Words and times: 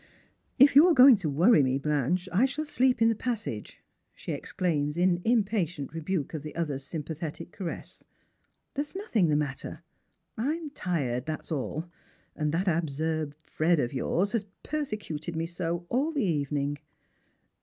"If 0.57 0.75
you 0.75 0.87
ai 0.87 0.93
e 0.93 0.95
going 0.95 1.15
to 1.17 1.29
worry 1.29 1.61
me, 1.61 1.77
Blanche, 1.77 2.27
I 2.33 2.47
shall 2.47 2.65
sleep 2.65 3.03
in 3.03 3.07
the 3.09 3.13
Stranc/ers 3.13 3.37
and 3.45 3.45
Pilgrims, 3.45 3.75
28 3.75 3.77
passage," 3.77 3.83
she 4.15 4.31
exclaims 4.31 4.97
in 4.97 5.21
impatient 5.23 5.93
rebuke 5.93 6.33
of 6.33 6.41
the 6.41 6.55
other's 6.55 6.83
sympa 6.83 7.15
thetic 7.15 7.51
caress." 7.51 8.03
There's 8.73 8.95
nothing 8.95 9.27
the 9.29 9.35
matter. 9.35 9.83
I'm 10.35 10.71
tired, 10.71 11.27
that's 11.27 11.51
all, 11.51 11.87
and 12.35 12.51
that 12.51 12.67
absurd 12.67 13.35
Fred 13.43 13.79
of 13.79 13.93
yours 13.93 14.31
has 14.31 14.47
persecuted 14.63 15.35
me 15.35 15.45
so 15.45 15.85
all 15.87 16.11
the 16.11 16.25
evening." 16.25 16.79